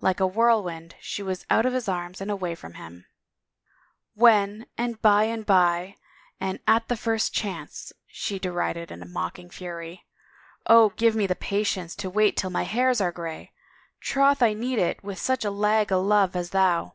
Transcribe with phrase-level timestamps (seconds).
[0.00, 3.04] Like a whirlwind she was out of his arms and away from him."
[4.24, 5.96] When and hy and by
[6.40, 10.06] and at the first chance," she derided in mocking fury."
[10.68, 13.50] Oh, God give me patience to wait till my hairs are grayl
[14.00, 16.94] Troth I need it with such a lag o' love as thou!